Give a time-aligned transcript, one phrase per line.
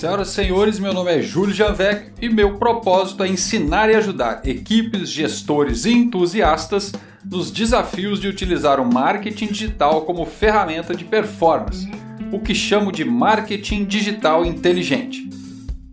[0.00, 4.40] Senhoras e senhores, meu nome é Júlio Janvec e meu propósito é ensinar e ajudar
[4.46, 6.90] equipes, gestores e entusiastas
[7.22, 11.86] nos desafios de utilizar o marketing digital como ferramenta de performance,
[12.32, 15.28] o que chamo de marketing digital inteligente.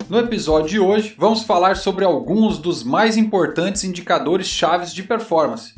[0.10, 5.75] No episódio de hoje, vamos falar sobre alguns dos mais importantes indicadores chaves de performance.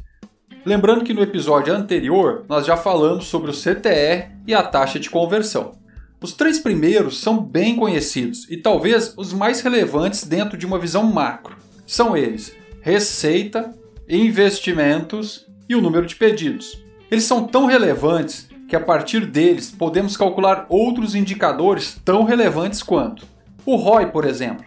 [0.64, 5.10] Lembrando que no episódio anterior nós já falamos sobre o CTR e a taxa de
[5.10, 5.79] conversão.
[6.22, 11.04] Os três primeiros são bem conhecidos e talvez os mais relevantes dentro de uma visão
[11.04, 11.56] macro.
[11.88, 13.74] São eles: receita,
[14.08, 16.84] investimentos e o número de pedidos.
[17.10, 23.26] Eles são tão relevantes que a partir deles podemos calcular outros indicadores tão relevantes quanto
[23.66, 24.66] o ROI, por exemplo.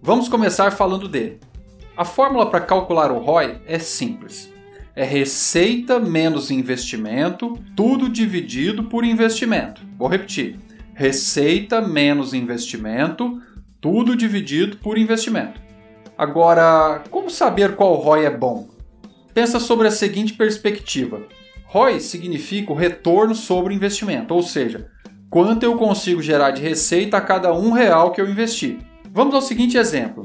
[0.00, 1.40] Vamos começar falando dele.
[1.96, 4.52] A fórmula para calcular o ROI é simples.
[4.94, 9.82] É receita menos investimento, tudo dividido por investimento.
[9.98, 10.58] Vou repetir
[11.02, 13.42] Receita menos investimento,
[13.80, 15.60] tudo dividido por investimento.
[16.16, 18.68] Agora, como saber qual ROI é bom?
[19.34, 21.26] Pensa sobre a seguinte perspectiva.
[21.64, 24.92] ROI significa o retorno sobre investimento, ou seja,
[25.28, 28.78] quanto eu consigo gerar de receita a cada um real que eu investi.
[29.10, 30.22] Vamos ao seguinte exemplo.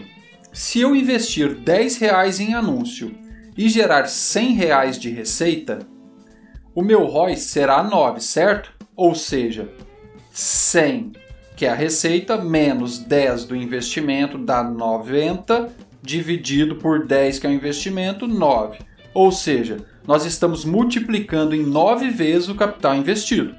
[0.54, 3.18] Se eu investir 10 reais em anúncio
[3.58, 5.80] e gerar 100 reais de receita,
[6.76, 8.72] o meu ROI será 9, certo?
[8.96, 9.74] Ou seja,
[10.38, 11.14] 100,
[11.56, 17.50] que é a receita, menos 10 do investimento, dá 90, dividido por 10, que é
[17.50, 18.78] o investimento, 9.
[19.16, 23.56] Ou seja, nós estamos multiplicando em 9 vezes o capital investido.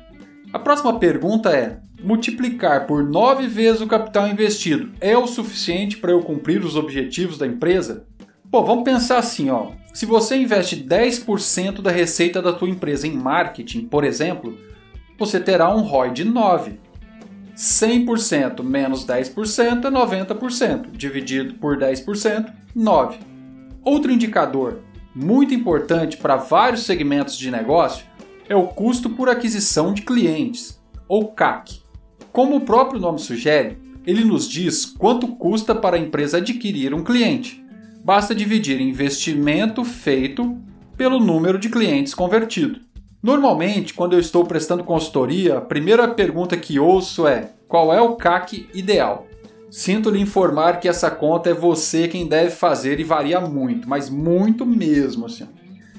[0.53, 6.13] A próxima pergunta é: multiplicar por 9 vezes o capital investido é o suficiente para
[6.13, 8.07] eu cumprir os objetivos da empresa?
[8.53, 9.73] Pô, vamos pensar assim, ó.
[9.93, 14.57] Se você investe 10% da receita da tua empresa em marketing, por exemplo,
[15.19, 16.79] você terá um ROI de 9.
[17.57, 23.19] 100% menos 10% é 90%, dividido por 10%, 9.
[23.85, 24.79] Outro indicador
[25.13, 28.07] muito importante para vários segmentos de negócio
[28.49, 31.81] é o custo por aquisição de clientes, ou CAC.
[32.31, 37.03] Como o próprio nome sugere, ele nos diz quanto custa para a empresa adquirir um
[37.03, 37.65] cliente.
[38.05, 40.57] Basta dividir investimento feito
[40.97, 42.81] pelo número de clientes convertido.
[43.23, 48.15] Normalmente, quando eu estou prestando consultoria, a primeira pergunta que ouço é: qual é o
[48.15, 49.27] CAC ideal?
[49.71, 54.09] Sinto lhe informar que essa conta é você quem deve fazer e varia muito, mas
[54.09, 55.47] muito mesmo assim.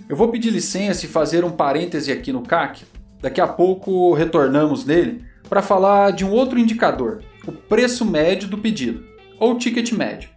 [0.07, 2.83] Eu vou pedir licença e fazer um parêntese aqui no CAC.
[3.21, 8.57] Daqui a pouco retornamos nele para falar de um outro indicador, o preço médio do
[8.57, 9.03] pedido,
[9.37, 10.29] ou ticket médio.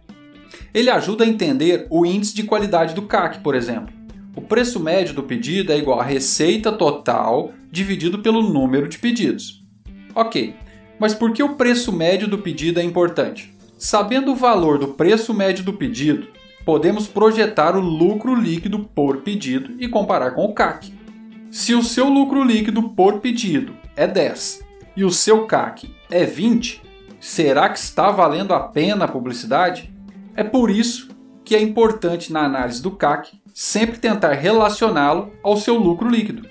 [0.73, 4.02] Ele ajuda a entender o índice de qualidade do CAC, por exemplo.
[4.35, 9.63] O preço médio do pedido é igual à receita total dividido pelo número de pedidos.
[10.15, 10.55] Ok,
[10.99, 13.53] mas por que o preço médio do pedido é importante?
[13.77, 16.27] Sabendo o valor do preço médio do pedido,
[16.65, 20.91] podemos projetar o lucro líquido por pedido e comparar com o CAC.
[21.51, 24.65] Se o seu lucro líquido por pedido é 10
[24.95, 26.81] e o seu CAC é 20,
[27.19, 29.93] será que está valendo a pena a publicidade?
[30.35, 31.12] É por isso
[31.43, 36.47] que é importante na análise do CAC sempre tentar relacioná-lo ao seu lucro líquido.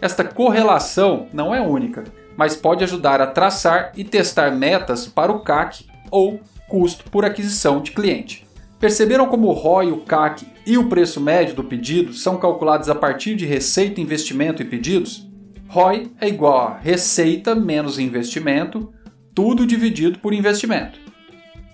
[0.00, 2.04] Esta correlação não é única,
[2.36, 7.82] mas pode ajudar a traçar e testar metas para o CAC ou custo por aquisição
[7.82, 8.46] de cliente.
[8.78, 12.94] Perceberam como o ROI, o CAC e o preço médio do pedido são calculados a
[12.94, 15.28] partir de receita, investimento e pedidos?
[15.68, 18.90] ROI é igual a receita menos investimento,
[19.34, 21.09] tudo dividido por investimento.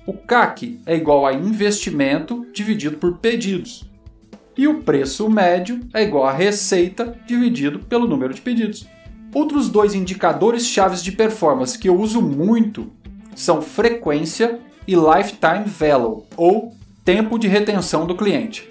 [0.07, 3.85] O CAC é igual a investimento dividido por pedidos
[4.57, 8.87] e o preço médio é igual a receita dividido pelo número de pedidos.
[9.35, 12.91] Outros dois indicadores chaves de performance que eu uso muito
[13.35, 16.75] são frequência e lifetime value, ou
[17.05, 18.67] tempo de retenção do cliente.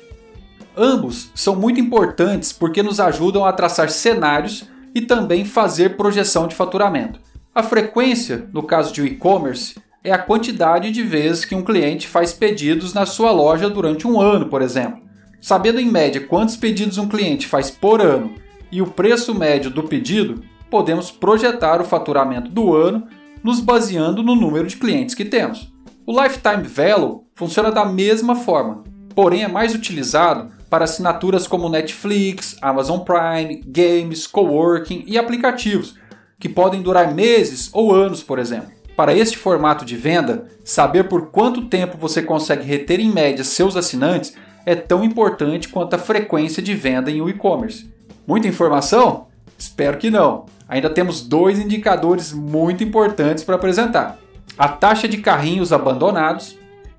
[0.76, 6.56] Ambos são muito importantes porque nos ajudam a traçar cenários e também fazer projeção de
[6.56, 7.20] faturamento.
[7.54, 12.32] A frequência, no caso de e-commerce, é a quantidade de vezes que um cliente faz
[12.32, 15.02] pedidos na sua loja durante um ano, por exemplo.
[15.42, 18.36] Sabendo em média quantos pedidos um cliente faz por ano
[18.72, 23.08] e o preço médio do pedido, podemos projetar o faturamento do ano
[23.44, 25.74] nos baseando no número de clientes que temos.
[26.06, 28.84] O Lifetime Value funciona da mesma forma,
[29.16, 35.96] porém é mais utilizado para assinaturas como Netflix, Amazon Prime, games, coworking e aplicativos,
[36.40, 38.75] que podem durar meses ou anos, por exemplo.
[38.96, 43.76] Para este formato de venda, saber por quanto tempo você consegue reter em média seus
[43.76, 44.34] assinantes
[44.66, 47.94] é tão importante quanto a frequência de venda em e-commerce.
[48.26, 49.28] Muita informação?
[49.58, 50.46] Espero que não.
[50.68, 54.18] Ainda temos dois indicadores muito importantes para apresentar.
[54.58, 56.58] a taxa de carrinhos abandonados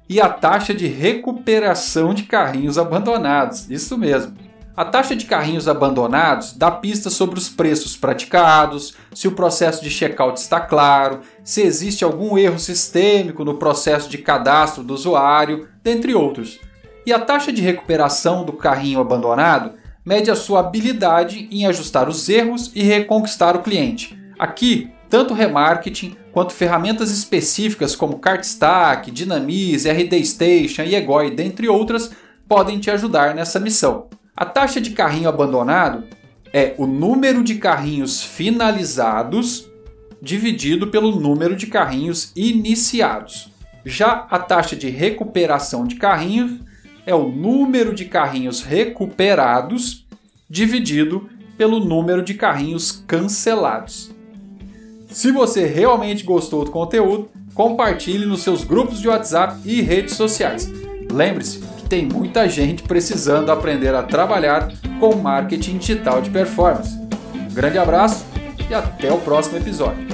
[0.08, 3.70] e a taxa de recuperação de carrinhos abandonados.
[3.70, 4.34] Isso mesmo.
[4.76, 9.88] A taxa de carrinhos abandonados dá pistas sobre os preços praticados, se o processo de
[9.88, 16.14] checkout está claro, se existe algum erro sistêmico no processo de cadastro do usuário, dentre
[16.14, 16.60] outros.
[17.06, 19.72] E a taxa de recuperação do carrinho abandonado
[20.04, 24.14] mede a sua habilidade em ajustar os erros e reconquistar o cliente.
[24.38, 32.10] Aqui, tanto remarketing quanto ferramentas específicas como CartStack, Dynamize, RD Station e Egoi, dentre outras,
[32.46, 34.08] podem te ajudar nessa missão.
[34.36, 36.04] A taxa de carrinho abandonado
[36.52, 39.66] é o número de carrinhos finalizados
[40.20, 43.50] dividido pelo número de carrinhos iniciados.
[43.82, 46.60] Já a taxa de recuperação de carrinhos
[47.06, 50.06] é o número de carrinhos recuperados
[50.50, 54.10] dividido pelo número de carrinhos cancelados.
[55.08, 60.70] Se você realmente gostou do conteúdo, compartilhe nos seus grupos de WhatsApp e redes sociais.
[61.10, 64.68] Lembre-se tem muita gente precisando aprender a trabalhar
[65.00, 66.98] com marketing digital de performance.
[67.34, 68.26] Um grande abraço
[68.68, 70.05] e até o próximo episódio.